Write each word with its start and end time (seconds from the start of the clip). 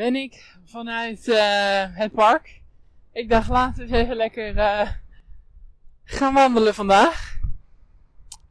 Ben 0.00 0.16
ik 0.16 0.56
vanuit 0.64 1.28
uh, 1.28 1.96
het 1.96 2.12
park. 2.12 2.60
Ik 3.12 3.28
dacht 3.28 3.48
laten 3.48 3.86
we 3.88 3.96
even 3.96 4.16
lekker 4.16 4.56
uh, 4.56 4.90
gaan 6.04 6.34
wandelen 6.34 6.74
vandaag. 6.74 7.38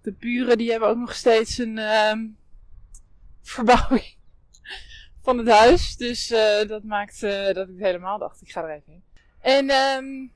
De 0.02 0.12
buren 0.12 0.58
die 0.58 0.72
hebben 0.72 0.90
ook 0.90 0.98
nog 0.98 1.14
steeds 1.14 1.58
een 1.58 1.78
uh, 1.78 2.14
verbouwing 3.42 4.16
van 5.22 5.38
het 5.38 5.48
huis. 5.48 5.98
Dus 5.98 6.32
uh, 6.32 6.68
dat 6.68 6.84
maakt 6.84 7.22
dat 7.22 7.70
ik 7.70 7.78
helemaal 7.78 8.18
dacht 8.18 8.42
ik 8.42 8.52
ga 8.52 8.64
er 8.64 8.76
even 8.76 8.92
heen. 8.92 9.04
En 9.40 9.70
um, 9.70 10.32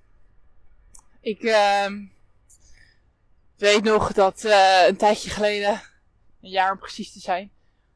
ik 1.22 1.44
ehm, 1.44 2.06
weet 3.58 3.84
nog 3.84 4.14
dat 4.14 4.44
een 4.88 4.98
tijdje 4.98 5.30
geleden, 5.30 5.82
een 6.42 6.50
jaar 6.50 6.72
om 6.72 6.80
precies 6.80 7.14
te 7.14 7.20
zijn. 7.20 7.52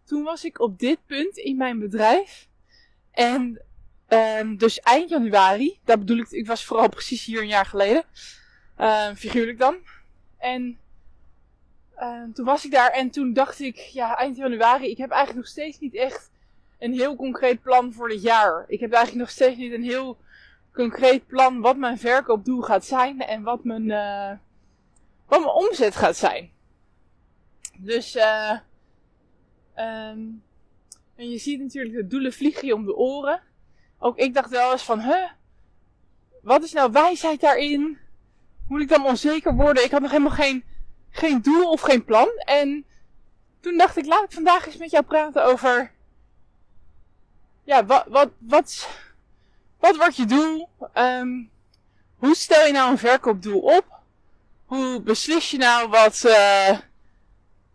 Toen 0.06 0.24
was 0.24 0.44
ik 0.44 0.60
op 0.60 0.80
dit 0.80 1.06
punt 1.06 1.38
in 1.38 1.58
mijn 1.58 1.80
bedrijf 1.80 2.48
en 3.18 3.62
um, 4.10 4.58
dus 4.58 4.80
eind 4.80 5.10
januari, 5.10 5.80
daar 5.84 5.98
bedoel 5.98 6.18
ik, 6.18 6.30
ik 6.30 6.48
was 6.48 6.66
vooral 6.66 6.90
precies 6.90 7.26
hier 7.26 7.42
een 7.42 7.48
jaar 7.48 7.66
geleden, 7.66 8.04
um, 8.80 9.16
figuurlijk 9.16 9.58
dan. 9.58 9.78
En 10.38 10.78
um, 12.00 12.34
toen 12.34 12.46
was 12.46 12.66
ik 12.66 12.72
daar 12.72 12.92
en 12.92 13.10
toen 13.10 13.34
dacht 13.34 13.60
ik, 13.60 13.76
ja, 13.76 14.18
eind 14.18 14.38
januari, 14.38 14.90
ik 14.90 14.98
heb 14.98 15.10
eigenlijk 15.10 15.46
nog 15.46 15.52
steeds 15.52 15.80
niet 15.80 15.96
echt 15.96 16.32
een 16.80 16.94
heel 16.94 17.16
concreet 17.16 17.62
plan 17.62 17.94
voor 17.94 18.10
dit 18.10 18.22
jaar. 18.22 18.66
Ik 18.68 18.80
heb 18.80 18.92
eigenlijk 18.92 19.26
nog 19.26 19.36
steeds 19.36 19.58
niet 19.58 19.74
een 19.74 19.84
heel 19.84 20.18
concreet 20.74 21.28
plan 21.28 21.62
wat 21.62 21.78
mijn 21.78 22.00
verkoopdoel 22.00 22.62
gaat 22.62 22.86
zijn 22.86 23.22
en 23.22 23.44
wat 23.44 23.64
mijn, 23.64 23.90
uh, 23.90 24.32
wat 25.26 25.40
mijn 25.40 25.54
omzet 25.54 25.96
gaat 25.96 26.18
zijn. 26.18 26.52
Dus, 27.78 28.16
uh, 28.16 28.58
um, 29.76 30.44
en 31.18 31.30
je 31.30 31.38
ziet 31.38 31.60
natuurlijk 31.60 31.96
de 31.96 32.08
doelen 32.08 32.34
vliegen 32.34 32.68
je 32.68 32.76
om 32.76 32.86
de 32.86 32.96
oren. 32.96 33.42
Ook 34.00 34.18
ik 34.18 34.34
dacht 34.34 34.50
wel 34.50 34.72
eens 34.72 34.84
van, 34.84 35.00
huh, 35.00 35.30
wat 36.42 36.64
is 36.64 36.74
nou 36.74 36.92
wijsheid 36.92 37.42
daarin? 37.42 37.98
Moet 38.68 38.82
ik 38.82 38.90
dan 38.90 39.06
onzeker 39.06 39.56
worden? 39.56 39.84
Ik 39.84 39.92
had 39.92 40.02
nog 40.02 40.12
helemaal 40.12 40.32
geen, 40.32 40.64
geen 41.10 41.42
doel 41.42 41.72
of 41.72 41.82
geen 41.82 42.06
plan. 42.06 42.28
En 42.38 42.86
toen 43.60 43.78
dacht 43.78 43.98
ik, 43.98 44.06
laat 44.06 44.24
ik 44.24 44.32
vandaag 44.32 44.66
eens 44.66 44.78
met 44.78 44.92
jou 44.92 45.04
praten 45.04 45.46
over, 45.46 45.92
ja, 47.64 47.86
wat, 47.86 48.06
wat, 48.08 48.30
wat, 48.38 48.90
wat 49.80 49.98
wordt 49.98 50.16
je 50.16 50.26
doel? 50.26 50.70
Um, 50.94 51.50
hoe 52.16 52.36
stel 52.36 52.66
je 52.66 52.74
nou 52.74 52.92
een 52.92 52.98
verkoopdoel 52.98 53.60
op? 53.60 53.86
Hoe 54.66 55.02
beslis 55.02 55.52
je 55.52 55.58
nou 55.58 55.90
wat, 55.90 56.24
uh, 56.26 56.80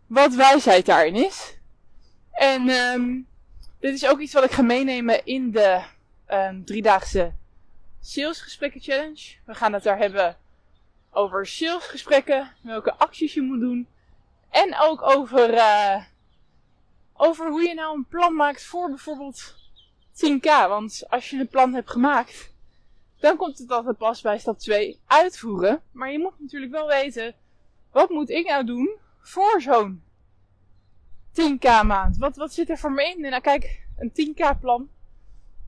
wat 0.06 0.34
wijsheid 0.34 0.86
daarin 0.86 1.14
is? 1.14 1.56
En 2.30 2.68
um, 2.68 3.30
dit 3.82 3.94
is 3.94 4.06
ook 4.06 4.18
iets 4.18 4.32
wat 4.32 4.44
ik 4.44 4.50
ga 4.50 4.62
meenemen 4.62 5.24
in 5.24 5.50
de 5.50 5.82
um, 6.28 6.64
driedaagse 6.64 7.32
salesgesprekken 8.00 8.80
challenge. 8.80 9.34
We 9.46 9.54
gaan 9.54 9.72
het 9.72 9.82
daar 9.82 9.98
hebben 9.98 10.36
over 11.10 11.46
salesgesprekken, 11.46 12.52
welke 12.62 12.94
acties 12.94 13.34
je 13.34 13.42
moet 13.42 13.60
doen. 13.60 13.88
En 14.50 14.76
ook 14.80 15.02
over, 15.02 15.54
uh, 15.54 16.04
over 17.12 17.50
hoe 17.50 17.62
je 17.62 17.74
nou 17.74 17.96
een 17.96 18.06
plan 18.06 18.34
maakt 18.34 18.64
voor 18.64 18.88
bijvoorbeeld 18.88 19.54
10k. 20.12 20.68
Want 20.68 21.02
als 21.08 21.30
je 21.30 21.38
een 21.38 21.48
plan 21.48 21.74
hebt 21.74 21.90
gemaakt, 21.90 22.52
dan 23.20 23.36
komt 23.36 23.58
het 23.58 23.70
altijd 23.70 23.98
pas 23.98 24.20
bij 24.20 24.38
stap 24.38 24.58
2 24.58 25.00
uitvoeren. 25.06 25.82
Maar 25.92 26.12
je 26.12 26.18
moet 26.18 26.40
natuurlijk 26.40 26.72
wel 26.72 26.86
weten, 26.86 27.34
wat 27.92 28.10
moet 28.10 28.30
ik 28.30 28.48
nou 28.48 28.64
doen 28.64 28.96
voor 29.20 29.60
zo'n 29.60 30.02
10k 31.32 31.86
maand. 31.86 32.16
Wat, 32.16 32.36
wat 32.36 32.52
zit 32.52 32.70
er 32.70 32.78
voor 32.78 32.92
me 32.92 33.04
in? 33.04 33.24
En 33.24 33.30
nou 33.30 33.42
kijk, 33.42 33.86
een 33.96 34.12
10k 34.12 34.60
plan 34.60 34.88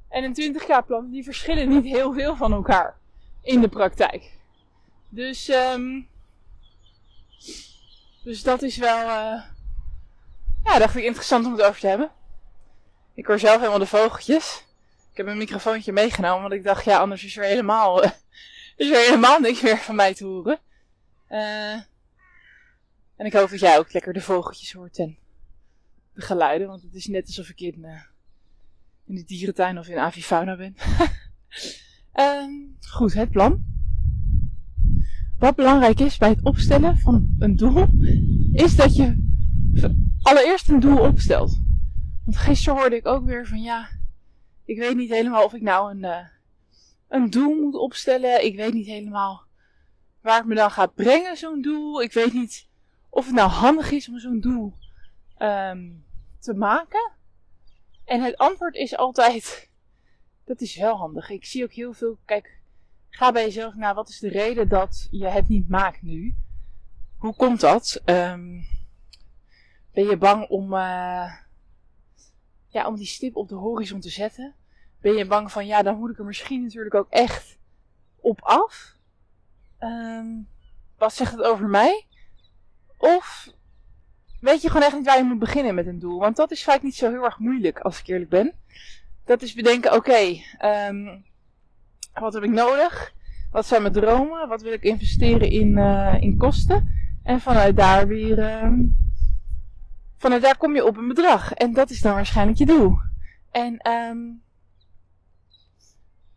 en 0.08 0.24
een 0.24 0.54
20k 0.54 0.86
plan, 0.86 1.10
die 1.10 1.24
verschillen 1.24 1.68
niet 1.68 1.84
heel 1.84 2.12
veel 2.12 2.36
van 2.36 2.52
elkaar 2.52 2.96
in 3.42 3.60
de 3.60 3.68
praktijk. 3.68 4.32
Dus, 5.08 5.48
um, 5.48 6.08
dus 8.22 8.42
dat 8.42 8.62
is 8.62 8.76
wel, 8.76 8.98
uh, 8.98 9.42
ja, 10.64 10.78
dacht 10.78 10.96
ik 10.96 11.04
interessant 11.04 11.46
om 11.46 11.52
het 11.52 11.62
over 11.62 11.80
te 11.80 11.86
hebben. 11.86 12.10
Ik 13.14 13.26
hoor 13.26 13.38
zelf 13.38 13.56
helemaal 13.56 13.78
de 13.78 13.86
vogeltjes. 13.86 14.64
Ik 15.10 15.16
heb 15.16 15.26
een 15.26 15.38
microfoontje 15.38 15.92
meegenomen, 15.92 16.40
want 16.40 16.52
ik 16.52 16.64
dacht, 16.64 16.84
ja, 16.84 16.98
anders 16.98 17.24
is 17.24 17.36
er 17.36 17.44
helemaal, 17.44 18.02
is 18.76 18.90
er 18.90 19.04
helemaal 19.04 19.40
niks 19.40 19.60
meer 19.60 19.78
van 19.78 19.94
mij 19.94 20.14
te 20.14 20.24
horen. 20.24 20.58
Uh, 21.30 21.72
en 23.16 23.26
ik 23.26 23.32
hoop 23.32 23.50
dat 23.50 23.60
jij 23.60 23.78
ook 23.78 23.92
lekker 23.92 24.12
de 24.12 24.20
vogeltjes 24.20 24.72
hoort 24.72 24.98
en 24.98 25.18
de 26.14 26.20
geluiden, 26.20 26.68
want 26.68 26.82
het 26.82 26.94
is 26.94 27.06
net 27.06 27.26
alsof 27.26 27.48
ik 27.48 27.60
in, 27.60 27.86
in 29.04 29.14
de 29.14 29.24
dierentuin 29.24 29.78
of 29.78 29.88
in 29.88 29.98
avifauna 29.98 30.56
ben. 30.56 30.74
um, 32.14 32.76
goed, 32.94 33.14
het 33.14 33.30
plan. 33.30 33.64
Wat 35.38 35.56
belangrijk 35.56 36.00
is 36.00 36.18
bij 36.18 36.28
het 36.28 36.42
opstellen 36.42 36.98
van 36.98 37.34
een 37.38 37.56
doel, 37.56 37.86
is 38.52 38.76
dat 38.76 38.96
je 38.96 39.22
allereerst 40.22 40.68
een 40.68 40.80
doel 40.80 40.98
opstelt. 40.98 41.60
Want 42.24 42.36
gisteren 42.36 42.78
hoorde 42.78 42.96
ik 42.96 43.06
ook 43.06 43.24
weer 43.24 43.46
van 43.46 43.62
ja, 43.62 43.88
ik 44.64 44.78
weet 44.78 44.96
niet 44.96 45.10
helemaal 45.10 45.44
of 45.44 45.54
ik 45.54 45.62
nou 45.62 45.90
een, 45.90 46.04
uh, 46.04 46.18
een 47.08 47.30
doel 47.30 47.60
moet 47.60 47.74
opstellen. 47.74 48.44
Ik 48.44 48.56
weet 48.56 48.72
niet 48.72 48.86
helemaal 48.86 49.42
waar 50.20 50.38
het 50.38 50.46
me 50.46 50.54
dan 50.54 50.70
gaat 50.70 50.94
brengen, 50.94 51.36
zo'n 51.36 51.62
doel. 51.62 52.02
Ik 52.02 52.12
weet 52.12 52.32
niet 52.32 52.66
of 53.10 53.24
het 53.26 53.34
nou 53.34 53.50
handig 53.50 53.90
is 53.90 54.08
om 54.08 54.18
zo'n 54.18 54.40
doel 54.40 54.74
um, 55.38 56.04
te 56.38 56.54
maken? 56.54 57.12
En 58.04 58.22
het 58.22 58.36
antwoord 58.36 58.74
is 58.74 58.96
altijd: 58.96 59.70
dat 60.44 60.60
is 60.60 60.76
wel 60.76 60.96
handig. 60.96 61.30
Ik 61.30 61.44
zie 61.44 61.64
ook 61.64 61.72
heel 61.72 61.92
veel. 61.92 62.18
Kijk, 62.24 62.60
ga 63.08 63.32
bij 63.32 63.44
jezelf 63.44 63.74
naar 63.74 63.94
wat 63.94 64.08
is 64.08 64.18
de 64.18 64.28
reden 64.28 64.68
dat 64.68 65.08
je 65.10 65.26
het 65.26 65.48
niet 65.48 65.68
maakt 65.68 66.02
nu? 66.02 66.36
Hoe 67.16 67.34
komt 67.34 67.60
dat? 67.60 68.02
Um, 68.04 68.66
ben 69.92 70.06
je 70.06 70.16
bang 70.16 70.48
om, 70.48 70.72
uh, 70.72 71.32
ja, 72.68 72.86
om 72.86 72.96
die 72.96 73.06
stip 73.06 73.36
op 73.36 73.48
de 73.48 73.54
horizon 73.54 74.00
te 74.00 74.10
zetten? 74.10 74.54
Ben 75.00 75.14
je 75.14 75.26
bang 75.26 75.52
van 75.52 75.66
ja, 75.66 75.82
dan 75.82 75.98
moet 75.98 76.10
ik 76.10 76.18
er 76.18 76.24
misschien 76.24 76.62
natuurlijk 76.62 76.94
ook 76.94 77.10
echt 77.10 77.58
op 78.16 78.42
af? 78.42 78.96
Um, 79.80 80.48
wat 80.98 81.14
zegt 81.14 81.32
het 81.32 81.42
over 81.42 81.68
mij? 81.68 82.06
Of 82.96 83.53
weet 84.44 84.62
je 84.62 84.68
gewoon 84.68 84.82
echt 84.82 84.96
niet 84.96 85.04
waar 85.04 85.16
je 85.16 85.24
moet 85.24 85.38
beginnen 85.38 85.74
met 85.74 85.86
een 85.86 85.98
doel. 85.98 86.18
Want 86.18 86.36
dat 86.36 86.50
is 86.50 86.64
vaak 86.64 86.82
niet 86.82 86.94
zo 86.94 87.10
heel 87.10 87.24
erg 87.24 87.38
moeilijk, 87.38 87.78
als 87.78 87.98
ik 87.98 88.06
eerlijk 88.06 88.30
ben. 88.30 88.52
Dat 89.24 89.42
is 89.42 89.54
bedenken, 89.54 89.94
oké, 89.94 90.36
um, 90.64 91.24
wat 92.14 92.34
heb 92.34 92.42
ik 92.42 92.50
nodig? 92.50 93.12
Wat 93.50 93.66
zijn 93.66 93.82
mijn 93.82 93.94
dromen? 93.94 94.48
Wat 94.48 94.62
wil 94.62 94.72
ik 94.72 94.82
investeren 94.82 95.50
in, 95.50 95.76
uh, 95.76 96.16
in 96.20 96.36
kosten? 96.36 96.92
En 97.22 97.40
vanuit 97.40 97.76
daar 97.76 98.06
weer, 98.06 98.62
um, 98.62 98.96
vanuit 100.16 100.42
daar 100.42 100.56
kom 100.56 100.74
je 100.74 100.84
op 100.84 100.96
een 100.96 101.08
bedrag. 101.08 101.52
En 101.52 101.72
dat 101.72 101.90
is 101.90 102.00
dan 102.00 102.14
waarschijnlijk 102.14 102.58
je 102.58 102.66
doel. 102.66 102.98
En 103.50 103.90
um, 103.90 104.42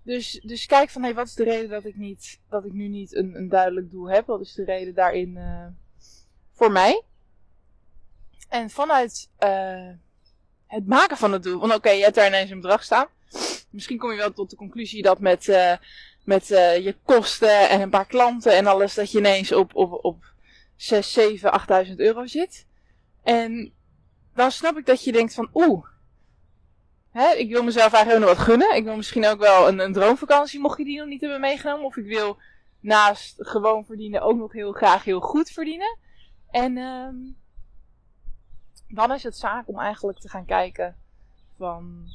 dus, 0.03 0.41
dus 0.45 0.65
kijk 0.65 0.89
van, 0.89 1.01
hé, 1.01 1.07
hey, 1.07 1.17
wat 1.17 1.27
is 1.27 1.33
de 1.33 1.43
reden 1.43 1.69
dat 1.69 1.85
ik, 1.85 1.95
niet, 1.95 2.39
dat 2.49 2.65
ik 2.65 2.73
nu 2.73 2.87
niet 2.87 3.15
een, 3.15 3.35
een 3.35 3.49
duidelijk 3.49 3.91
doel 3.91 4.09
heb? 4.09 4.25
Wat 4.25 4.41
is 4.41 4.53
de 4.53 4.63
reden 4.63 4.93
daarin 4.93 5.29
uh, 5.29 5.65
voor 6.51 6.71
mij? 6.71 7.03
En 8.47 8.69
vanuit 8.69 9.29
uh, 9.39 9.89
het 10.67 10.87
maken 10.87 11.17
van 11.17 11.31
het 11.31 11.43
doel, 11.43 11.59
want 11.59 11.73
oké, 11.73 11.87
okay, 11.87 11.97
je 11.97 12.03
hebt 12.03 12.15
daar 12.15 12.27
ineens 12.27 12.49
een 12.49 12.61
bedrag 12.61 12.83
staan. 12.83 13.07
Misschien 13.69 13.97
kom 13.97 14.11
je 14.11 14.17
wel 14.17 14.33
tot 14.33 14.49
de 14.49 14.55
conclusie 14.55 15.01
dat 15.01 15.19
met, 15.19 15.47
uh, 15.47 15.73
met 16.23 16.49
uh, 16.49 16.77
je 16.77 16.95
kosten 17.03 17.69
en 17.69 17.81
een 17.81 17.89
paar 17.89 18.05
klanten 18.05 18.55
en 18.55 18.67
alles, 18.67 18.93
dat 18.93 19.11
je 19.11 19.17
ineens 19.17 19.51
op, 19.51 19.75
op, 19.75 20.05
op 20.05 20.25
6, 20.75 21.13
7, 21.13 21.61
8.000 21.87 21.95
euro 21.95 22.25
zit. 22.25 22.65
En 23.23 23.73
dan 24.35 24.51
snap 24.51 24.77
ik 24.77 24.85
dat 24.85 25.03
je 25.03 25.11
denkt 25.11 25.33
van, 25.33 25.49
oeh, 25.53 25.85
hè, 27.11 27.31
ik 27.31 27.49
wil 27.49 27.63
mezelf 27.63 27.93
eigenlijk 27.93 28.25
nog 28.25 28.35
wat 28.35 28.45
gunnen. 28.45 28.75
Ik 28.75 28.83
wil 28.83 28.95
misschien 28.95 29.25
ook 29.25 29.39
wel 29.39 29.67
een, 29.67 29.79
een 29.79 29.93
droomvakantie, 29.93 30.59
mocht 30.59 30.77
je 30.77 30.83
die 30.83 30.97
nog 30.97 31.07
niet 31.07 31.21
hebben 31.21 31.39
meegenomen. 31.39 31.85
Of 31.85 31.97
ik 31.97 32.05
wil 32.05 32.37
naast 32.79 33.35
gewoon 33.37 33.85
verdienen 33.85 34.21
ook 34.21 34.37
nog 34.37 34.51
heel 34.51 34.71
graag 34.71 35.03
heel 35.03 35.19
goed 35.19 35.49
verdienen. 35.49 35.97
En 36.51 36.77
ehm, 36.77 37.15
dan 38.87 39.11
is 39.11 39.23
het 39.23 39.37
zaak 39.37 39.67
om 39.67 39.79
eigenlijk 39.79 40.19
te 40.19 40.29
gaan 40.29 40.45
kijken 40.45 40.95
van, 41.57 42.07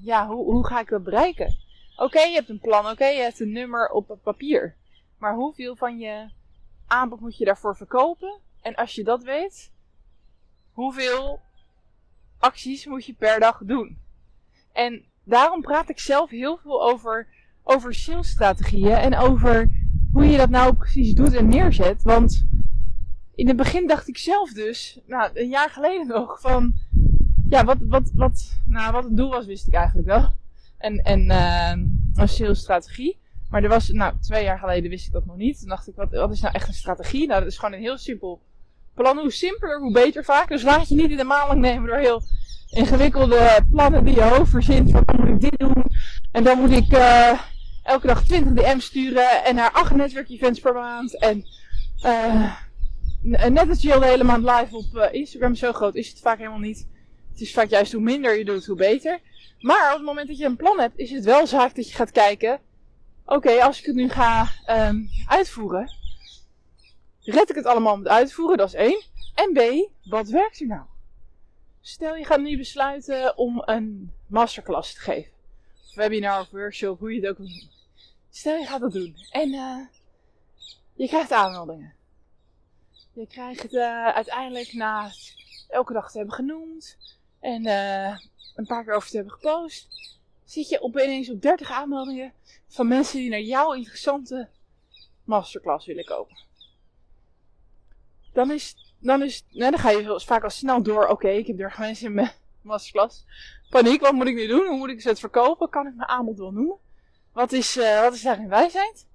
ja, 0.00 0.26
hoe, 0.26 0.44
hoe 0.44 0.66
ga 0.66 0.80
ik 0.80 0.88
dat 0.88 1.04
bereiken? 1.04 1.54
Oké, 1.96 2.20
je 2.20 2.34
hebt 2.34 2.48
een 2.48 2.60
plan, 2.60 2.86
oké, 2.86 3.06
je 3.06 3.22
hebt 3.22 3.40
een 3.40 3.52
nummer 3.52 3.88
op 3.88 4.18
papier. 4.22 4.76
Maar 5.18 5.34
hoeveel 5.34 5.76
van 5.76 5.98
je 5.98 6.30
aanbod 6.86 7.20
moet 7.20 7.36
je 7.36 7.44
daarvoor 7.44 7.76
verkopen? 7.76 8.40
En 8.60 8.74
als 8.74 8.94
je 8.94 9.04
dat 9.04 9.22
weet, 9.22 9.72
hoeveel 10.72 11.40
acties 12.38 12.86
moet 12.86 13.06
je 13.06 13.12
per 13.12 13.40
dag 13.40 13.60
doen? 13.64 13.98
En 14.72 15.04
daarom 15.24 15.60
praat 15.60 15.88
ik 15.88 15.98
zelf 15.98 16.30
heel 16.30 16.56
veel 16.56 16.82
over, 16.82 17.28
over 17.62 17.94
salesstrategieën 17.94 18.96
en 18.96 19.16
over 19.16 19.68
hoe 20.12 20.26
je 20.26 20.36
dat 20.36 20.50
nou 20.50 20.74
precies 20.74 21.14
doet 21.14 21.34
en 21.34 21.48
neerzet. 21.48 22.02
Want 22.02 22.46
in 23.34 23.48
het 23.48 23.56
begin 23.56 23.86
dacht 23.86 24.08
ik 24.08 24.18
zelf 24.18 24.52
dus, 24.52 24.98
nou, 25.06 25.30
een 25.34 25.48
jaar 25.48 25.70
geleden 25.70 26.06
nog, 26.06 26.40
van 26.40 26.74
ja, 27.48 27.64
wat, 27.64 27.76
wat, 27.80 28.10
wat, 28.14 28.56
nou, 28.66 28.92
wat 28.92 29.04
het 29.04 29.16
doel 29.16 29.30
was, 29.30 29.46
wist 29.46 29.66
ik 29.66 29.74
eigenlijk 29.74 30.08
wel. 30.08 30.32
En, 30.78 30.98
en 30.98 31.30
uh, 31.30 31.70
een 32.14 32.28
salesstrategie. 32.28 33.18
Maar 33.50 33.62
er 33.62 33.68
was, 33.68 33.88
nou, 33.88 34.14
twee 34.20 34.44
jaar 34.44 34.58
geleden 34.58 34.90
wist 34.90 35.06
ik 35.06 35.12
dat 35.12 35.26
nog 35.26 35.36
niet. 35.36 35.58
Toen 35.58 35.68
dacht 35.68 35.88
ik, 35.88 35.94
wat, 35.96 36.10
wat 36.10 36.32
is 36.32 36.40
nou 36.40 36.54
echt 36.54 36.68
een 36.68 36.74
strategie? 36.74 37.26
Nou, 37.26 37.40
dat 37.40 37.50
is 37.50 37.58
gewoon 37.58 37.74
een 37.74 37.80
heel 37.80 37.98
simpel 37.98 38.40
plan. 38.94 39.18
Hoe 39.18 39.32
simpeler, 39.32 39.80
hoe 39.80 39.92
beter 39.92 40.24
vaak. 40.24 40.48
Dus 40.48 40.62
laat 40.62 40.88
je 40.88 40.94
niet 40.94 41.10
in 41.10 41.16
de 41.16 41.24
maling 41.24 41.60
nemen 41.60 41.88
door 41.88 41.98
heel 41.98 42.22
ingewikkelde 42.70 43.66
plannen 43.70 44.04
die 44.04 44.14
je 44.14 44.22
hoofd 44.22 44.50
verzint. 44.50 44.92
Dan 44.92 45.04
moet 45.16 45.28
ik 45.28 45.40
dit 45.40 45.58
doen. 45.58 45.84
En 46.32 46.44
dan 46.44 46.58
moet 46.58 46.70
ik 46.70 46.92
uh, 46.92 47.40
elke 47.82 48.06
dag 48.06 48.24
20 48.24 48.52
DM 48.52 48.78
sturen. 48.78 49.44
En 49.44 49.54
naar 49.54 49.70
acht 49.70 49.94
netwerkevents 49.94 50.60
per 50.60 50.74
maand. 50.74 51.18
En 51.18 51.44
uh, 52.04 52.54
net 53.22 53.68
als 53.68 53.82
Jill 53.82 53.98
de 53.98 54.06
hele 54.06 54.24
maand 54.24 54.44
live 54.44 54.76
op 54.76 54.84
uh, 54.94 55.12
Instagram. 55.12 55.54
Zo 55.54 55.72
groot 55.72 55.94
is 55.94 56.08
het 56.08 56.20
vaak 56.20 56.38
helemaal 56.38 56.58
niet. 56.58 56.86
Het 57.30 57.40
is 57.40 57.52
vaak 57.52 57.68
juist 57.68 57.92
hoe 57.92 58.02
minder 58.02 58.38
je 58.38 58.44
doet, 58.44 58.66
hoe 58.66 58.76
beter. 58.76 59.20
Maar 59.60 59.90
op 59.90 59.96
het 59.96 60.06
moment 60.06 60.28
dat 60.28 60.38
je 60.38 60.44
een 60.44 60.56
plan 60.56 60.80
hebt, 60.80 60.98
is 60.98 61.10
het 61.10 61.24
wel 61.24 61.46
zaak 61.46 61.74
dat 61.74 61.88
je 61.88 61.94
gaat 61.94 62.10
kijken. 62.10 62.60
Oké, 63.24 63.62
als 63.62 63.78
ik 63.78 63.84
het 63.84 63.94
nu 63.94 64.08
ga 64.08 64.48
um, 64.68 65.08
uitvoeren, 65.26 65.92
red 67.20 67.50
ik 67.50 67.56
het 67.56 67.66
allemaal 67.66 67.96
met 67.96 68.08
uitvoeren? 68.08 68.56
Dat 68.56 68.68
is 68.68 68.74
één. 68.74 69.02
En 69.34 69.52
B, 69.52 69.88
wat 70.08 70.28
werkt 70.28 70.60
er 70.60 70.66
nou? 70.66 70.82
Stel 71.80 72.16
je 72.16 72.24
gaat 72.24 72.40
nu 72.40 72.56
besluiten 72.56 73.38
om 73.38 73.62
een 73.64 74.12
masterclass 74.26 74.94
te 74.94 75.00
geven. 75.00 75.32
Of 75.88 75.94
webinar 75.94 76.40
of 76.40 76.50
workshop, 76.50 76.98
hoe 76.98 77.14
je 77.14 77.20
het 77.20 77.30
ook 77.30 77.38
wil 77.38 77.46
noemen. 77.46 77.70
Stel 78.30 78.56
je 78.56 78.66
gaat 78.66 78.80
dat 78.80 78.92
doen. 78.92 79.16
En 79.30 79.48
uh, 79.48 79.86
je 80.94 81.08
krijgt 81.08 81.32
aanmeldingen. 81.32 81.94
Je 83.12 83.26
krijgt 83.26 83.72
uh, 83.72 84.06
uiteindelijk 84.06 84.72
na 84.72 85.10
elke 85.68 85.92
dag 85.92 86.10
te 86.10 86.16
hebben 86.18 86.34
genoemd. 86.34 86.96
En 87.40 87.66
uh, 87.66 88.18
een 88.54 88.66
paar 88.66 88.84
keer 88.84 88.94
over 88.94 89.10
te 89.10 89.16
hebben 89.16 89.34
gepost. 89.34 89.88
Zit 90.44 90.68
je 90.68 90.82
opeens 90.82 91.30
op 91.30 91.42
30 91.42 91.70
aanmeldingen 91.70 92.32
van 92.68 92.88
mensen 92.88 93.18
die 93.18 93.30
naar 93.30 93.40
jouw 93.40 93.72
interessante 93.72 94.48
masterclass 95.24 95.86
willen 95.86 96.04
komen. 96.04 96.36
Dan 98.32 98.50
is, 98.50 98.94
dan 98.98 99.22
is, 99.22 99.44
nou, 99.50 99.70
dan 99.70 99.80
ga 99.80 99.90
je 99.90 100.20
vaak 100.20 100.44
al 100.44 100.50
snel 100.50 100.82
door. 100.82 101.06
Oké, 101.06 101.28
ik 101.28 101.46
heb 101.46 101.56
30 101.56 101.78
mensen 101.78 102.06
in 102.06 102.14
mijn 102.14 102.32
masterclass. 102.62 103.24
Paniek, 103.70 104.00
wat 104.00 104.12
moet 104.12 104.26
ik 104.26 104.34
nu 104.34 104.46
doen? 104.46 104.66
Hoe 104.66 104.76
moet 104.76 104.90
ik 104.90 105.00
ze 105.00 105.08
het 105.08 105.20
verkopen? 105.20 105.68
Kan 105.68 105.86
ik 105.86 105.94
mijn 105.94 106.08
aanbod 106.08 106.38
wel 106.38 106.52
noemen? 106.52 106.76
Wat 107.32 107.52
is, 107.52 107.76
uh, 107.76 108.00
wat 108.00 108.14
is 108.14 108.22
daarin 108.22 108.48
wijsheid? 108.48 109.06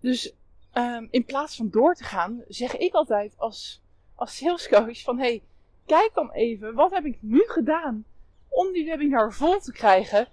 Dus 0.00 0.34
um, 0.74 1.08
in 1.10 1.24
plaats 1.24 1.56
van 1.56 1.70
door 1.70 1.94
te 1.94 2.04
gaan, 2.04 2.42
zeg 2.48 2.76
ik 2.76 2.92
altijd 2.92 3.32
als, 3.36 3.82
als 4.14 4.36
salescoach 4.36 5.02
van 5.02 5.18
hey, 5.18 5.42
kijk 5.86 6.10
dan 6.14 6.32
even, 6.32 6.74
wat 6.74 6.90
heb 6.90 7.04
ik 7.04 7.18
nu 7.20 7.42
gedaan 7.46 8.04
om 8.48 8.72
die 8.72 8.84
webinar 8.84 9.32
vol 9.32 9.60
te 9.60 9.72
krijgen? 9.72 10.28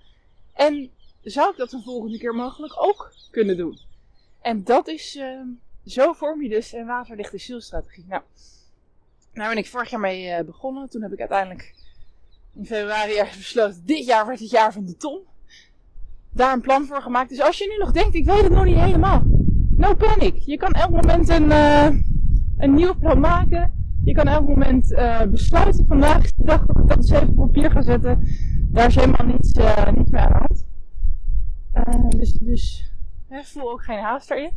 En 0.53 0.91
zou 1.21 1.51
ik 1.51 1.57
dat 1.57 1.71
een 1.71 1.83
volgende 1.83 2.17
keer 2.17 2.33
mogelijk 2.33 2.73
ook 2.83 3.13
kunnen 3.31 3.57
doen? 3.57 3.79
En 4.41 4.63
dat 4.63 4.87
is, 4.87 5.15
uh, 5.15 5.41
zo 5.85 6.13
vorm 6.13 6.41
je 6.41 6.49
dus 6.49 6.73
een 6.73 6.85
waterdichte 6.85 7.37
zielstrategie. 7.37 8.05
Nou, 8.07 8.21
daar 9.33 9.49
ben 9.49 9.57
ik 9.57 9.67
vorig 9.67 9.89
jaar 9.89 9.99
mee 9.99 10.39
uh, 10.39 10.45
begonnen. 10.45 10.89
Toen 10.89 11.01
heb 11.01 11.11
ik 11.11 11.19
uiteindelijk 11.19 11.75
in 12.55 12.65
februari 12.65 13.17
ergens 13.17 13.37
besloten, 13.37 13.85
dit 13.85 14.05
jaar 14.05 14.25
wordt 14.25 14.39
het 14.39 14.49
jaar 14.49 14.73
van 14.73 14.85
de 14.85 14.97
ton. 14.97 15.21
Daar 16.31 16.53
een 16.53 16.61
plan 16.61 16.85
voor 16.85 17.01
gemaakt. 17.01 17.29
Dus 17.29 17.41
als 17.41 17.57
je 17.57 17.67
nu 17.67 17.77
nog 17.77 17.91
denkt, 17.91 18.15
ik 18.15 18.25
weet 18.25 18.41
het 18.41 18.51
nog 18.51 18.65
niet 18.65 18.79
helemaal. 18.79 19.36
No 19.77 19.93
panic. 19.93 20.35
Je 20.35 20.57
kan 20.57 20.71
elk 20.71 20.89
moment 20.89 21.29
een, 21.29 21.49
uh, 21.49 21.89
een 22.57 22.73
nieuw 22.73 22.95
plan 22.95 23.19
maken. 23.19 23.71
Je 24.03 24.13
kan 24.13 24.27
elk 24.27 24.47
moment 24.47 24.91
uh, 24.91 25.21
besluiten. 25.21 25.85
Vandaag 25.87 26.23
is 26.23 26.33
de 26.35 26.43
dag 26.43 26.65
dat 26.65 26.77
ik 26.77 26.87
dat 26.87 26.97
eens 26.97 27.09
even 27.09 27.27
op 27.27 27.35
papier 27.35 27.71
ga 27.71 27.81
zetten. 27.81 28.27
Daar 28.71 28.87
is 28.87 28.95
helemaal 28.95 29.25
niets, 29.25 29.53
uh, 29.53 29.91
niets 29.91 30.11
meer 30.11 30.21
aan 30.21 30.45
dus 32.09 32.31
dus 32.33 32.91
hè, 33.27 33.43
voel 33.43 33.71
ook 33.71 33.83
geen 33.83 33.99
haast 33.99 34.31
erin. 34.31 34.51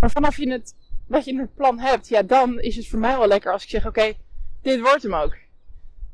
Maar 0.00 0.10
vanaf 0.10 0.36
je 0.36 0.50
het, 0.50 0.74
dat 1.06 1.24
je 1.24 1.38
het 1.38 1.54
plan 1.54 1.78
hebt, 1.78 2.08
ja, 2.08 2.22
dan 2.22 2.60
is 2.60 2.76
het 2.76 2.88
voor 2.88 2.98
mij 2.98 3.18
wel 3.18 3.26
lekker 3.26 3.52
als 3.52 3.62
ik 3.62 3.68
zeg: 3.68 3.86
Oké, 3.86 4.12
dit 4.62 4.80
wordt 4.80 5.02
hem 5.02 5.14
ook. 5.14 5.36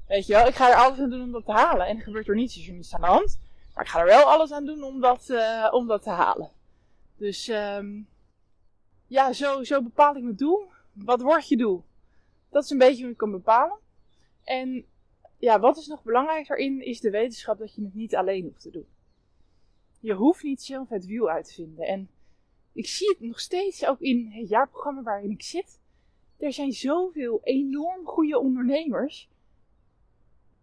Weet 0.08 0.26
je 0.26 0.32
wel, 0.32 0.46
ik 0.46 0.54
ga 0.54 0.70
er 0.70 0.76
alles 0.76 0.98
aan 0.98 1.10
doen 1.10 1.22
om 1.22 1.32
dat 1.32 1.44
te 1.44 1.52
halen. 1.52 1.86
En 1.86 1.96
er 1.96 2.02
gebeurt 2.02 2.28
er 2.28 2.34
niets, 2.34 2.56
is 2.56 2.68
er 2.68 2.74
niets 2.74 2.94
aan 2.94 3.00
de 3.00 3.06
hand. 3.06 3.38
Maar 3.74 3.84
ik 3.84 3.90
ga 3.90 4.00
er 4.00 4.06
wel 4.06 4.24
alles 4.24 4.52
aan 4.52 4.66
doen 4.66 4.82
om 4.82 5.00
dat, 5.00 5.32
om 5.70 5.86
dat 5.86 6.02
te 6.02 6.10
halen. 6.10 6.50
Dus 7.16 7.48
um, 7.48 8.08
ja, 9.10 9.32
zo, 9.32 9.64
zo 9.64 9.82
bepaal 9.82 10.16
ik 10.16 10.22
mijn 10.22 10.36
doel. 10.36 10.70
Wat 10.92 11.20
wordt 11.20 11.48
je 11.48 11.56
doel? 11.56 11.84
Dat 12.50 12.64
is 12.64 12.70
een 12.70 12.78
beetje 12.78 13.00
hoe 13.00 13.10
je 13.10 13.16
kan 13.16 13.30
bepalen. 13.30 13.78
En 14.44 14.84
ja, 15.38 15.60
wat 15.60 15.76
is 15.76 15.86
nog 15.86 16.02
belangrijker 16.02 16.56
in, 16.56 16.84
is 16.84 17.00
de 17.00 17.10
wetenschap 17.10 17.58
dat 17.58 17.74
je 17.74 17.82
het 17.82 17.94
niet 17.94 18.16
alleen 18.16 18.44
hoeft 18.44 18.60
te 18.60 18.70
doen. 18.70 18.86
Je 20.00 20.14
hoeft 20.14 20.42
niet 20.42 20.62
zelf 20.62 20.88
het 20.88 21.06
wiel 21.06 21.30
uit 21.30 21.46
te 21.46 21.54
vinden. 21.54 21.86
En 21.86 22.10
ik 22.72 22.86
zie 22.86 23.08
het 23.08 23.20
nog 23.20 23.40
steeds 23.40 23.86
ook 23.86 24.00
in 24.00 24.30
het 24.32 24.48
jaarprogramma 24.48 25.02
waarin 25.02 25.30
ik 25.30 25.42
zit. 25.42 25.80
Er 26.38 26.52
zijn 26.52 26.72
zoveel 26.72 27.40
enorm 27.42 28.06
goede 28.06 28.38
ondernemers. 28.38 29.28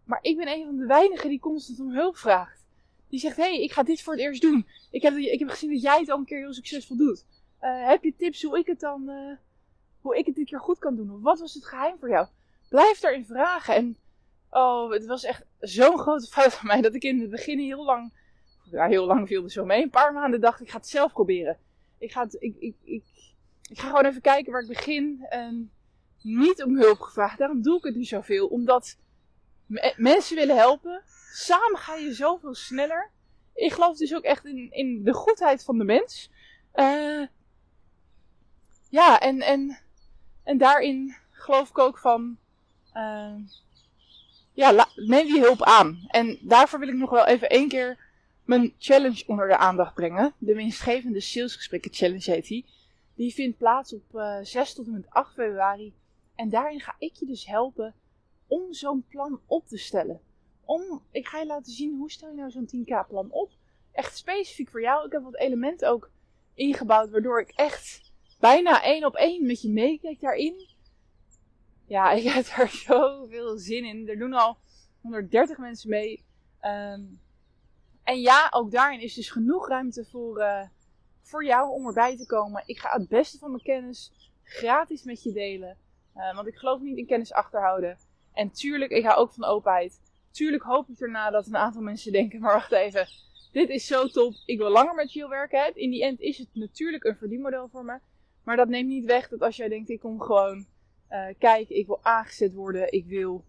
Maar 0.04 0.18
ik 0.22 0.36
ben 0.36 0.48
een 0.48 0.64
van 0.64 0.76
de 0.76 0.86
weinigen 0.86 1.28
die 1.28 1.40
constant 1.40 1.80
om 1.80 1.90
hulp 1.90 2.16
vraagt. 2.16 2.66
Die 3.08 3.20
zegt, 3.20 3.36
hé, 3.36 3.42
hey, 3.42 3.62
ik 3.62 3.72
ga 3.72 3.82
dit 3.82 4.02
voor 4.02 4.12
het 4.12 4.22
eerst 4.22 4.42
doen. 4.42 4.66
Ik 4.90 5.02
heb, 5.02 5.16
ik 5.16 5.38
heb 5.38 5.48
gezien 5.48 5.72
dat 5.72 5.82
jij 5.82 5.98
het 5.98 6.10
al 6.10 6.18
een 6.18 6.24
keer 6.24 6.38
heel 6.38 6.54
succesvol 6.54 6.96
doet. 6.96 7.24
Uh, 7.62 7.86
heb 7.86 8.02
je 8.02 8.14
tips 8.16 8.42
hoe 8.42 8.58
ik 8.58 8.66
het 8.66 8.80
dan, 8.80 9.02
uh, 9.08 9.36
hoe 10.00 10.18
ik 10.18 10.26
het 10.26 10.34
dit 10.34 10.48
keer 10.48 10.60
goed 10.60 10.78
kan 10.78 10.96
doen? 10.96 11.20
Wat 11.20 11.40
was 11.40 11.54
het 11.54 11.66
geheim 11.66 11.98
voor 11.98 12.08
jou? 12.08 12.26
Blijf 12.68 13.00
daarin 13.00 13.26
vragen. 13.26 13.74
En 13.74 13.96
oh, 14.50 14.90
het 14.90 15.06
was 15.06 15.24
echt 15.24 15.44
zo'n 15.60 15.98
grote 15.98 16.26
fout 16.32 16.54
van 16.54 16.66
mij 16.66 16.80
dat 16.80 16.94
ik 16.94 17.02
in 17.02 17.20
het 17.20 17.30
begin 17.30 17.58
heel 17.58 17.84
lang, 17.84 18.12
ja, 18.70 18.86
heel 18.86 19.06
lang 19.06 19.28
viel 19.28 19.42
er 19.42 19.50
zo 19.50 19.64
mee. 19.64 19.82
Een 19.82 19.90
paar 19.90 20.12
maanden 20.12 20.40
dacht 20.40 20.60
ik 20.60 20.70
ga 20.70 20.76
het 20.76 20.88
zelf 20.88 21.12
proberen. 21.12 21.58
Ik 21.98 22.12
ga, 22.12 22.26
ik, 22.38 22.56
ik, 22.58 22.76
ik, 22.84 23.04
ga 23.62 23.86
gewoon 23.86 24.04
even 24.04 24.20
kijken 24.20 24.52
waar 24.52 24.62
ik 24.62 24.68
begin. 24.68 25.26
En 25.28 25.72
niet 26.22 26.62
om 26.62 26.76
hulp 26.76 27.00
gevraagd. 27.00 27.38
Daarom 27.38 27.62
doe 27.62 27.78
ik 27.78 27.84
het 27.84 27.96
nu 27.96 28.04
zoveel. 28.04 28.46
Omdat 28.46 28.96
me 29.66 29.94
mensen 29.96 30.36
willen 30.36 30.56
helpen. 30.56 31.02
Samen 31.32 31.78
ga 31.78 31.94
je 31.94 32.14
zoveel 32.14 32.54
sneller. 32.54 33.10
Ik 33.54 33.72
geloof 33.72 33.96
dus 33.96 34.14
ook 34.14 34.22
echt 34.22 34.44
in, 34.44 34.70
in 34.70 35.02
de 35.02 35.12
goedheid 35.12 35.64
van 35.64 35.78
de 35.78 35.84
mens. 35.84 36.30
Uh, 36.74 37.26
ja, 38.88 39.20
en, 39.20 39.40
en, 39.40 39.78
en 40.42 40.58
daarin 40.58 41.16
geloof 41.30 41.68
ik 41.68 41.78
ook 41.78 41.98
van. 41.98 42.36
Uh, 42.94 43.34
ja, 44.52 44.86
neem 44.94 45.26
die 45.26 45.40
hulp 45.40 45.62
aan. 45.62 46.04
En 46.08 46.38
daarvoor 46.40 46.78
wil 46.78 46.88
ik 46.88 46.94
nog 46.94 47.10
wel 47.10 47.26
even 47.26 47.48
één 47.48 47.68
keer 47.68 47.98
mijn 48.44 48.74
challenge 48.78 49.24
onder 49.26 49.48
de 49.48 49.56
aandacht 49.56 49.94
brengen. 49.94 50.34
De 50.38 50.54
winstgevende 50.54 51.20
salesgesprekken 51.20 51.92
challenge 51.92 52.30
heet 52.30 52.46
die. 52.46 52.66
Die 53.14 53.34
vindt 53.34 53.58
plaats 53.58 53.92
op 53.92 54.14
uh, 54.14 54.38
6 54.42 54.74
tot 54.74 54.86
en 54.86 54.92
met 54.92 55.10
8 55.10 55.32
februari. 55.32 55.94
En 56.34 56.48
daarin 56.48 56.80
ga 56.80 56.94
ik 56.98 57.14
je 57.14 57.26
dus 57.26 57.46
helpen 57.46 57.94
om 58.46 58.72
zo'n 58.72 59.04
plan 59.08 59.40
op 59.46 59.66
te 59.66 59.76
stellen. 59.76 60.20
Om, 60.64 61.02
ik 61.10 61.26
ga 61.26 61.38
je 61.38 61.46
laten 61.46 61.72
zien 61.72 61.96
hoe 61.96 62.10
stel 62.10 62.28
je 62.28 62.34
nou 62.34 62.50
zo'n 62.50 62.68
10k 62.76 63.08
plan 63.08 63.30
op. 63.30 63.50
Echt 63.92 64.16
specifiek 64.16 64.70
voor 64.70 64.80
jou. 64.80 65.06
Ik 65.06 65.12
heb 65.12 65.22
wat 65.22 65.36
elementen 65.36 65.88
ook 65.88 66.10
ingebouwd 66.54 67.10
waardoor 67.10 67.40
ik 67.40 67.50
echt 67.50 68.07
bijna 68.38 68.82
één 68.82 69.04
op 69.04 69.14
één 69.14 69.46
met 69.46 69.62
je 69.62 69.70
meekijkt 69.70 70.20
daarin. 70.20 70.66
Ja, 71.86 72.10
ik 72.18 72.22
heb 72.22 72.46
er 72.46 72.68
zoveel 72.68 73.58
zin 73.58 73.84
in. 73.84 74.08
Er 74.08 74.18
doen 74.18 74.32
al 74.32 74.58
130 75.00 75.58
mensen 75.58 75.90
mee. 75.90 76.24
Um, 76.62 77.20
en 78.02 78.20
ja, 78.20 78.48
ook 78.50 78.70
daarin 78.70 79.00
is 79.00 79.14
dus 79.14 79.30
genoeg 79.30 79.68
ruimte 79.68 80.04
voor, 80.04 80.38
uh, 80.38 80.62
voor 81.22 81.44
jou 81.44 81.70
om 81.70 81.86
erbij 81.86 82.16
te 82.16 82.26
komen. 82.26 82.62
Ik 82.66 82.78
ga 82.78 82.92
het 82.98 83.08
beste 83.08 83.38
van 83.38 83.50
mijn 83.50 83.62
kennis 83.62 84.12
gratis 84.42 85.02
met 85.02 85.22
je 85.22 85.32
delen. 85.32 85.76
Uh, 86.16 86.34
want 86.34 86.46
ik 86.46 86.56
geloof 86.56 86.80
niet 86.80 86.96
in 86.96 87.06
kennis 87.06 87.32
achterhouden. 87.32 87.98
En 88.32 88.50
tuurlijk, 88.50 88.90
ik 88.90 89.04
hou 89.04 89.18
ook 89.18 89.32
van 89.32 89.44
openheid. 89.44 90.00
Tuurlijk 90.30 90.62
hoop 90.62 90.88
ik 90.88 91.00
erna 91.00 91.30
dat 91.30 91.46
een 91.46 91.56
aantal 91.56 91.82
mensen 91.82 92.12
denken, 92.12 92.40
maar 92.42 92.52
wacht 92.52 92.72
even. 92.72 93.08
Dit 93.52 93.68
is 93.68 93.86
zo 93.86 94.06
top. 94.06 94.34
Ik 94.44 94.58
wil 94.58 94.70
langer 94.70 94.94
met 94.94 95.12
Jill 95.12 95.28
werken. 95.28 95.74
In 95.74 95.90
die 95.90 96.04
end 96.04 96.20
is 96.20 96.38
het 96.38 96.48
natuurlijk 96.52 97.04
een 97.04 97.16
verdienmodel 97.16 97.68
voor 97.68 97.84
me. 97.84 97.98
Maar 98.48 98.56
dat 98.56 98.68
neemt 98.68 98.88
niet 98.88 99.04
weg 99.04 99.28
dat 99.28 99.40
als 99.40 99.56
jij 99.56 99.68
denkt, 99.68 99.88
ik 99.88 100.00
kom 100.00 100.20
gewoon 100.20 100.66
uh, 101.10 101.26
kijken, 101.38 101.76
ik 101.76 101.86
wil 101.86 102.04
aangezet 102.04 102.52
worden, 102.52 102.92
ik 102.92 103.06
wil 103.06 103.44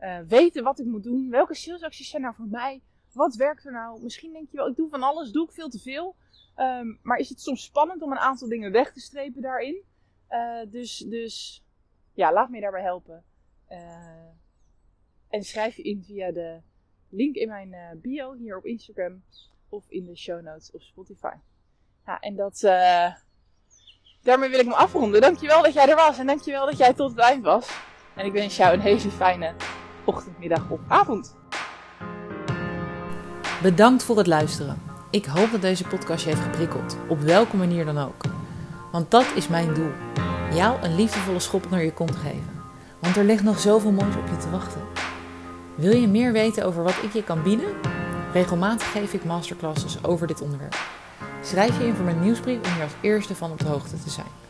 uh, 0.00 0.18
weten 0.18 0.64
wat 0.64 0.78
ik 0.78 0.86
moet 0.86 1.02
doen. 1.02 1.30
Welke 1.30 1.54
salesacties 1.54 2.10
zijn 2.10 2.22
nou 2.22 2.34
voor 2.34 2.46
mij? 2.46 2.82
Wat 3.12 3.34
werkt 3.34 3.64
er 3.64 3.72
nou? 3.72 4.02
Misschien 4.02 4.32
denk 4.32 4.50
je 4.50 4.56
wel, 4.56 4.68
ik 4.68 4.76
doe 4.76 4.88
van 4.88 5.02
alles, 5.02 5.30
doe 5.30 5.46
ik 5.46 5.52
veel 5.52 5.68
te 5.68 5.78
veel. 5.78 6.16
Um, 6.56 6.98
maar 7.02 7.18
is 7.18 7.28
het 7.28 7.40
soms 7.40 7.64
spannend 7.64 8.02
om 8.02 8.10
een 8.10 8.18
aantal 8.18 8.48
dingen 8.48 8.72
weg 8.72 8.92
te 8.92 9.00
strepen 9.00 9.42
daarin? 9.42 9.82
Uh, 10.30 10.60
dus, 10.70 10.98
dus 10.98 11.64
ja, 12.12 12.32
laat 12.32 12.50
me 12.50 12.60
daarbij 12.60 12.82
helpen. 12.82 13.24
en 15.28 15.42
schrijf 15.42 15.76
je 15.76 15.82
in 15.82 16.02
via 16.02 16.32
de 16.32 16.60
link 17.08 17.34
in 17.34 17.48
mijn 17.48 18.00
bio 18.00 18.32
hier 18.32 18.56
op 18.56 18.64
Instagram 18.64 19.22
of 19.68 19.84
in 19.88 20.04
de 20.04 20.16
show 20.16 20.42
notes 20.42 20.70
op 20.70 20.82
Spotify. 20.82 21.34
Ja, 22.06 22.20
en 22.20 22.36
dat, 22.36 22.62
daarmee 24.24 24.50
wil 24.50 24.58
ik 24.58 24.66
me 24.66 24.74
afronden. 24.74 25.20
Dankjewel 25.20 25.62
dat 25.62 25.72
jij 25.72 25.88
er 25.88 25.96
was 25.96 26.18
en 26.18 26.26
dankjewel 26.26 26.66
dat 26.66 26.76
jij 26.76 26.92
tot 26.92 27.10
het 27.10 27.18
eind 27.18 27.44
was. 27.44 27.68
En 28.14 28.26
ik 28.26 28.32
wens 28.32 28.56
jou 28.56 28.74
een 28.74 28.80
hele 28.80 29.10
fijne 29.10 29.52
ochtend, 30.04 30.38
middag 30.38 30.68
of 30.68 30.80
avond. 30.88 31.36
Bedankt 33.62 34.02
voor 34.02 34.16
het 34.16 34.26
luisteren. 34.26 34.82
Ik 35.10 35.24
hoop 35.24 35.50
dat 35.50 35.60
deze 35.60 35.84
podcast 35.84 36.24
je 36.24 36.30
heeft 36.30 36.42
geprikkeld, 36.42 36.96
op 37.08 37.20
welke 37.20 37.56
manier 37.56 37.84
dan 37.84 37.98
ook. 37.98 38.22
Want 38.92 39.10
dat 39.10 39.26
is 39.34 39.48
mijn 39.48 39.74
doel. 39.74 39.90
Jou 40.52 40.82
een 40.82 40.94
liefdevolle 40.94 41.40
schop 41.40 41.70
naar 41.70 41.84
je 41.84 41.92
kont 41.92 42.16
geven. 42.16 42.62
Want 42.98 43.16
er 43.16 43.24
ligt 43.24 43.42
nog 43.42 43.58
zoveel 43.58 43.92
moois 43.92 44.16
op 44.16 44.28
je 44.30 44.36
te 44.36 44.50
wachten. 44.50 44.80
Wil 45.74 45.96
je 45.96 46.08
meer 46.08 46.32
weten 46.32 46.64
over 46.64 46.82
wat 46.82 47.02
ik 47.02 47.12
je 47.12 47.24
kan 47.24 47.42
bieden? 47.42 47.74
Regelmatig 48.32 48.92
geef 48.92 49.12
ik 49.12 49.24
masterclasses 49.24 50.04
over 50.04 50.26
dit 50.26 50.40
onderwerp. 50.40 50.76
Schrijf 51.44 51.78
je 51.78 51.86
in 51.86 51.94
voor 51.94 52.04
mijn 52.04 52.20
nieuwsbrief 52.20 52.56
om 52.56 52.72
hier 52.72 52.82
als 52.82 52.92
eerste 53.00 53.34
van 53.34 53.50
op 53.50 53.58
de 53.58 53.66
hoogte 53.66 54.02
te 54.02 54.10
zijn. 54.10 54.43